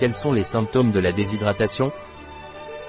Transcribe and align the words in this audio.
Quels 0.00 0.14
sont 0.14 0.32
les 0.32 0.44
symptômes 0.44 0.92
de 0.92 0.98
la 0.98 1.12
déshydratation? 1.12 1.92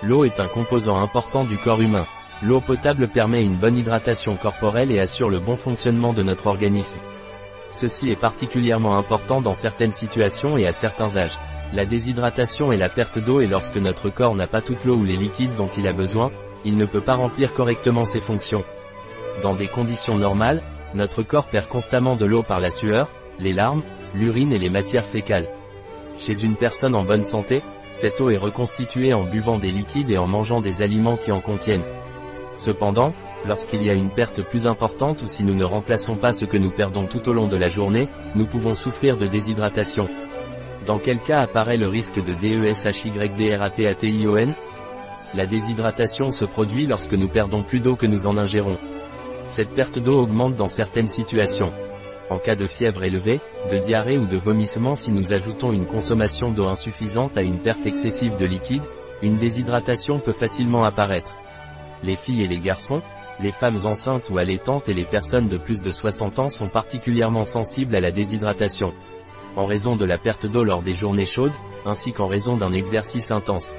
L'eau 0.01 0.24
est 0.24 0.40
un 0.40 0.48
composant 0.48 0.98
important 0.98 1.43
du 1.43 1.58
corps 1.58 1.82
humain. 1.82 2.06
L'eau 2.42 2.61
potable 2.61 3.09
permet 3.09 3.43
une 3.43 3.58
bonne 3.58 3.75
hydratation 3.75 4.37
corporelle 4.37 4.93
et 4.93 5.00
assure 5.01 5.29
le 5.29 5.42
bon 5.42 5.58
fonctionnement 5.58 6.13
de 6.13 6.24
notre 6.24 6.47
organisme. 6.47 7.00
Ceci 7.69 8.11
est 8.11 8.16
particulièrement 8.16 8.97
important 8.97 9.41
dans 9.41 9.54
certaines 9.54 9.91
situations 9.91 10.57
et 10.57 10.66
à 10.66 10.71
certains 10.71 11.18
âges. 11.18 11.38
La 11.73 11.86
déshydratation 11.86 12.71
est 12.71 12.77
la 12.77 12.88
perte 12.88 13.20
d'eau 13.20 13.41
et 13.41 13.48
lorsque 13.48 13.75
notre 13.75 14.09
corps 14.09 14.36
n'a 14.36 14.48
pas 14.48 14.62
toute 14.62 14.86
l'eau 14.86 14.96
ou 14.96 15.04
les 15.04 15.18
liquides 15.18 15.57
dont 15.57 15.70
il 15.78 15.89
a 15.89 15.93
besoin, 15.93 16.32
il 16.64 16.78
ne 16.78 16.86
peut 16.86 17.02
pas 17.02 17.16
remplir 17.16 17.54
correctement 17.54 18.05
ses 18.05 18.21
fonctions. 18.21 18.64
Dans 19.43 19.54
des 19.54 19.68
conditions 19.68 20.18
normales, 20.18 20.64
notre 20.93 21.23
corps 21.23 21.50
perd 21.50 21.68
constamment 21.68 22.16
de 22.16 22.25
l'eau 22.25 22.41
par 22.41 22.62
la 22.62 22.71
sueur, 22.71 23.09
les 23.38 23.52
larmes, 23.52 23.84
l'urine 24.14 24.54
et 24.54 24.59
les 24.59 24.70
matières 24.70 25.05
fécales. 25.05 25.50
Chez 26.21 26.42
une 26.43 26.56
personne 26.56 26.93
en 26.93 27.04
bonne 27.04 27.24
santé, 27.24 27.64
cette 27.89 28.21
eau 28.21 28.30
est 28.30 28.38
reconstituée 28.38 29.16
en 29.16 29.24
buvant 29.24 29.57
des 29.57 29.71
liquides 29.71 30.11
et 30.11 30.20
en 30.20 30.28
mangeant 30.28 30.61
des 30.61 30.84
aliments 30.84 31.18
qui 31.18 31.32
en 31.32 31.42
contiennent. 31.42 31.82
Cependant, 32.54 33.12
lorsqu'il 33.48 33.82
y 33.82 33.90
a 33.90 33.96
une 33.96 34.12
perte 34.12 34.44
plus 34.44 34.68
importante 34.68 35.24
ou 35.24 35.26
si 35.26 35.44
nous 35.44 35.56
ne 35.56 35.64
remplaçons 35.64 36.18
pas 36.18 36.32
ce 36.32 36.46
que 36.46 36.58
nous 36.58 36.70
perdons 36.70 37.08
tout 37.08 37.28
au 37.28 37.34
long 37.34 37.48
de 37.48 37.58
la 37.58 37.70
journée, 37.70 38.08
nous 38.36 38.46
pouvons 38.46 38.76
souffrir 38.76 39.18
de 39.18 39.26
déshydratation. 39.26 40.08
Dans 40.86 41.00
quel 41.00 41.18
cas 41.18 41.40
apparaît 41.40 41.78
le 41.78 41.88
risque 41.88 42.24
de 42.24 42.36
DESHYDRATATION 42.36 44.54
La 45.34 45.48
déshydratation 45.48 46.30
se 46.30 46.46
produit 46.46 46.86
lorsque 46.86 47.14
nous 47.14 47.30
perdons 47.30 47.64
plus 47.64 47.80
d'eau 47.80 47.96
que 47.96 48.06
nous 48.06 48.28
en 48.28 48.38
ingérons. 48.38 48.78
Cette 49.48 49.74
perte 49.74 49.98
d'eau 49.98 50.20
augmente 50.20 50.56
dans 50.56 50.68
certaines 50.68 51.08
situations. 51.08 51.72
En 52.31 52.40
cas 52.40 52.55
de 52.55 52.66
fièvre 52.66 53.03
élevée, 53.03 53.41
de 53.70 53.77
diarrhée 53.77 54.17
ou 54.17 54.26
de 54.26 54.38
vomissement 54.38 54.95
si 54.95 55.12
nous 55.12 55.34
ajoutons 55.34 55.73
une 55.73 55.85
consommation 55.85 56.49
d'eau 56.49 56.63
insuffisante 56.63 57.38
à 57.38 57.41
une 57.41 57.59
perte 57.59 57.85
excessive 57.85 58.38
de 58.38 58.46
liquide, 58.46 58.85
une 59.21 59.35
déshydratation 59.35 60.18
peut 60.21 60.32
facilement 60.32 60.85
apparaître. 60.85 61.35
Les 62.04 62.15
filles 62.15 62.43
et 62.43 62.48
les 62.48 62.60
garçons, 62.60 63.01
les 63.41 63.51
femmes 63.51 63.79
enceintes 63.84 64.29
ou 64.29 64.38
allaitantes 64.38 64.88
et 64.88 64.93
les 64.93 65.03
personnes 65.03 65.49
de 65.49 65.57
plus 65.57 65.81
de 65.81 65.89
60 65.89 66.39
ans 66.39 66.47
sont 66.47 66.69
particulièrement 66.69 67.43
sensibles 67.43 67.97
à 67.97 67.99
la 67.99 68.11
déshydratation. 68.11 68.93
En 69.57 69.66
raison 69.66 69.97
de 69.97 70.05
la 70.05 70.17
perte 70.17 70.45
d'eau 70.45 70.63
lors 70.63 70.83
des 70.83 70.93
journées 70.93 71.25
chaudes, 71.25 71.51
ainsi 71.85 72.13
qu'en 72.13 72.27
raison 72.27 72.55
d'un 72.55 72.71
exercice 72.71 73.29
intense. 73.29 73.75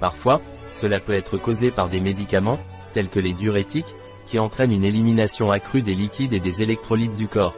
Parfois, 0.00 0.40
cela 0.70 0.98
peut 0.98 1.14
être 1.14 1.36
causé 1.36 1.70
par 1.70 1.90
des 1.90 2.00
médicaments, 2.00 2.58
tels 2.94 3.10
que 3.10 3.20
les 3.20 3.34
diurétiques, 3.34 3.94
qui 4.24 4.38
entraînent 4.38 4.72
une 4.72 4.86
élimination 4.86 5.50
accrue 5.50 5.82
des 5.82 5.94
liquides 5.94 6.32
et 6.32 6.40
des 6.40 6.62
électrolytes 6.62 7.16
du 7.16 7.28
corps. 7.28 7.54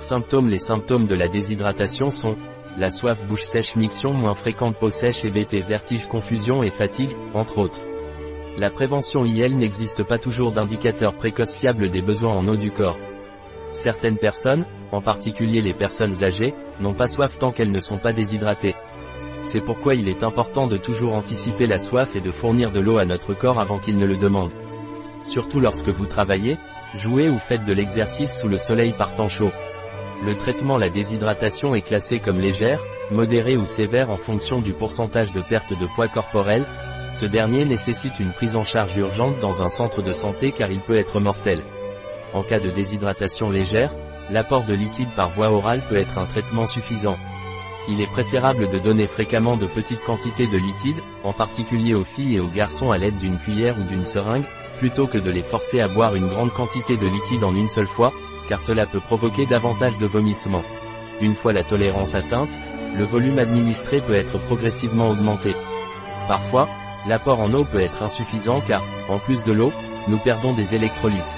Symptômes 0.00 0.48
Les 0.48 0.58
symptômes 0.58 1.06
de 1.06 1.14
la 1.14 1.28
déshydratation 1.28 2.08
sont 2.08 2.34
la 2.78 2.90
soif 2.90 3.22
bouche 3.26 3.42
sèche 3.42 3.76
miction 3.76 4.14
moins 4.14 4.32
fréquente 4.32 4.76
peau 4.76 4.88
sèche 4.88 5.26
et 5.26 5.30
BT 5.30 5.60
vertige 5.60 6.06
confusion 6.06 6.62
et 6.62 6.70
fatigue, 6.70 7.10
entre 7.34 7.58
autres. 7.58 7.78
La 8.56 8.70
prévention 8.70 9.26
IL 9.26 9.58
n'existe 9.58 10.02
pas 10.02 10.18
toujours 10.18 10.52
d'indicateur 10.52 11.14
précoce 11.14 11.52
fiable 11.52 11.90
des 11.90 12.00
besoins 12.00 12.32
en 12.32 12.48
eau 12.48 12.56
du 12.56 12.70
corps. 12.70 12.96
Certaines 13.74 14.16
personnes, 14.16 14.64
en 14.90 15.02
particulier 15.02 15.60
les 15.60 15.74
personnes 15.74 16.24
âgées, 16.24 16.54
n'ont 16.80 16.94
pas 16.94 17.06
soif 17.06 17.38
tant 17.38 17.52
qu'elles 17.52 17.70
ne 17.70 17.78
sont 17.78 17.98
pas 17.98 18.14
déshydratées. 18.14 18.76
C'est 19.42 19.60
pourquoi 19.60 19.94
il 19.94 20.08
est 20.08 20.24
important 20.24 20.66
de 20.66 20.78
toujours 20.78 21.14
anticiper 21.14 21.66
la 21.66 21.78
soif 21.78 22.16
et 22.16 22.22
de 22.22 22.30
fournir 22.30 22.72
de 22.72 22.80
l'eau 22.80 22.96
à 22.96 23.04
notre 23.04 23.34
corps 23.34 23.60
avant 23.60 23.78
qu'il 23.78 23.98
ne 23.98 24.06
le 24.06 24.16
demande. 24.16 24.50
Surtout 25.22 25.60
lorsque 25.60 25.90
vous 25.90 26.06
travaillez, 26.06 26.56
jouez 26.94 27.28
ou 27.28 27.38
faites 27.38 27.66
de 27.66 27.74
l'exercice 27.74 28.38
sous 28.40 28.48
le 28.48 28.56
soleil 28.56 28.94
par 28.96 29.14
temps 29.14 29.28
chaud. 29.28 29.50
Le 30.22 30.36
traitement 30.36 30.76
la 30.76 30.90
déshydratation 30.90 31.74
est 31.74 31.80
classé 31.80 32.18
comme 32.18 32.40
légère, 32.40 32.82
modérée 33.10 33.56
ou 33.56 33.64
sévère 33.64 34.10
en 34.10 34.18
fonction 34.18 34.60
du 34.60 34.74
pourcentage 34.74 35.32
de 35.32 35.40
perte 35.40 35.72
de 35.72 35.86
poids 35.94 36.08
corporel. 36.08 36.64
Ce 37.14 37.24
dernier 37.24 37.64
nécessite 37.64 38.20
une 38.20 38.32
prise 38.32 38.54
en 38.54 38.62
charge 38.62 38.94
urgente 38.96 39.38
dans 39.40 39.62
un 39.62 39.68
centre 39.68 40.02
de 40.02 40.12
santé 40.12 40.52
car 40.52 40.70
il 40.70 40.80
peut 40.80 40.98
être 40.98 41.20
mortel. 41.20 41.62
En 42.34 42.42
cas 42.42 42.60
de 42.60 42.70
déshydratation 42.70 43.48
légère, 43.48 43.94
l'apport 44.30 44.64
de 44.64 44.74
liquide 44.74 45.08
par 45.16 45.30
voie 45.30 45.50
orale 45.50 45.80
peut 45.88 45.96
être 45.96 46.18
un 46.18 46.26
traitement 46.26 46.66
suffisant. 46.66 47.16
Il 47.88 48.02
est 48.02 48.10
préférable 48.10 48.68
de 48.68 48.78
donner 48.78 49.06
fréquemment 49.06 49.56
de 49.56 49.66
petites 49.66 50.04
quantités 50.04 50.46
de 50.46 50.58
liquide, 50.58 51.02
en 51.24 51.32
particulier 51.32 51.94
aux 51.94 52.04
filles 52.04 52.36
et 52.36 52.40
aux 52.40 52.46
garçons 52.48 52.90
à 52.90 52.98
l'aide 52.98 53.16
d'une 53.16 53.38
cuillère 53.38 53.78
ou 53.78 53.84
d'une 53.84 54.04
seringue, 54.04 54.44
plutôt 54.78 55.06
que 55.06 55.18
de 55.18 55.30
les 55.30 55.42
forcer 55.42 55.80
à 55.80 55.88
boire 55.88 56.14
une 56.14 56.28
grande 56.28 56.52
quantité 56.52 56.98
de 56.98 57.06
liquide 57.06 57.42
en 57.42 57.56
une 57.56 57.68
seule 57.68 57.86
fois, 57.86 58.12
car 58.50 58.60
cela 58.60 58.84
peut 58.84 58.98
provoquer 58.98 59.46
davantage 59.46 59.98
de 59.98 60.06
vomissements. 60.06 60.64
Une 61.20 61.34
fois 61.34 61.52
la 61.52 61.62
tolérance 61.62 62.16
atteinte, 62.16 62.50
le 62.96 63.04
volume 63.04 63.38
administré 63.38 64.00
peut 64.00 64.16
être 64.16 64.38
progressivement 64.40 65.08
augmenté. 65.08 65.54
Parfois, 66.26 66.68
l'apport 67.06 67.38
en 67.38 67.54
eau 67.54 67.64
peut 67.64 67.80
être 67.80 68.02
insuffisant 68.02 68.60
car, 68.66 68.82
en 69.08 69.18
plus 69.18 69.44
de 69.44 69.52
l'eau, 69.52 69.72
nous 70.08 70.18
perdons 70.18 70.52
des 70.52 70.74
électrolytes. 70.74 71.36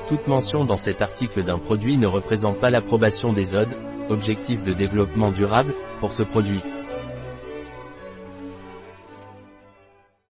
Toute 0.08 0.26
mention 0.26 0.64
dans 0.64 0.76
cet 0.76 1.02
article 1.02 1.44
d'un 1.44 1.58
produit 1.58 1.96
ne 1.96 2.06
représente 2.06 2.58
pas 2.58 2.70
l'approbation 2.70 3.32
des 3.32 3.54
ODE, 3.54 3.76
objectifs 4.08 4.64
de 4.64 4.72
développement 4.72 5.30
durable, 5.30 5.74
pour 6.00 6.10
ce 6.10 6.24
produit. 6.24 6.60